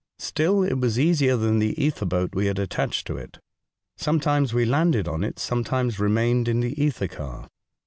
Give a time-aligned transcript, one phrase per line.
[0.17, 3.37] Still it was easier than the ether boat we had attached to it.
[3.97, 7.47] Sometimes we landed on it, sometimes remained in the ether car.